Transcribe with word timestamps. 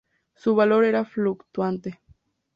Su 0.33 0.55
valor 0.55 0.83
era 0.85 1.05
fluctuante. 1.05 1.99